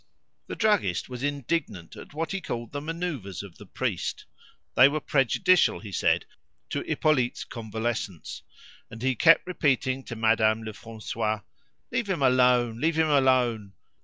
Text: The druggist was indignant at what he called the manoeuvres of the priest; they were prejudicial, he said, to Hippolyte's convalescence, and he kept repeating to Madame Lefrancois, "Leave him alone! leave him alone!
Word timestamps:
The 0.47 0.55
druggist 0.55 1.09
was 1.09 1.21
indignant 1.21 1.95
at 1.95 2.11
what 2.15 2.31
he 2.31 2.41
called 2.41 2.71
the 2.71 2.81
manoeuvres 2.81 3.43
of 3.43 3.59
the 3.59 3.67
priest; 3.67 4.25
they 4.75 4.87
were 4.89 4.99
prejudicial, 4.99 5.77
he 5.79 5.91
said, 5.91 6.25
to 6.71 6.81
Hippolyte's 6.81 7.43
convalescence, 7.43 8.41
and 8.89 9.03
he 9.03 9.13
kept 9.13 9.45
repeating 9.45 10.03
to 10.05 10.15
Madame 10.15 10.63
Lefrancois, 10.63 11.41
"Leave 11.91 12.09
him 12.09 12.23
alone! 12.23 12.81
leave 12.81 12.97
him 12.97 13.09
alone! 13.09 13.73